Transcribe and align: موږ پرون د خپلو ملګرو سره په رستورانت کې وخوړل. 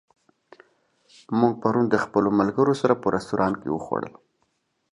موږ 1.39 1.53
پرون 1.61 1.85
د 1.89 1.95
خپلو 2.03 2.29
ملګرو 2.39 2.73
سره 2.81 2.93
په 3.01 3.07
رستورانت 3.15 3.55
کې 3.61 3.69
وخوړل. 3.71 4.13